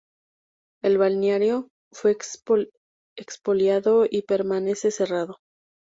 [0.81, 2.17] El balneario fue
[3.17, 5.37] expoliado y permanece cerrado.